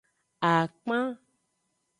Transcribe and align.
Akpan. 0.51 1.05